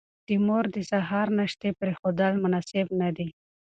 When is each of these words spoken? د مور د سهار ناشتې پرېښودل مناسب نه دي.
د 0.27 0.29
مور 0.45 0.65
د 0.75 0.77
سهار 0.91 1.27
ناشتې 1.37 1.69
پرېښودل 1.79 2.31
مناسب 2.43 2.85
نه 3.01 3.09
دي. 3.17 3.27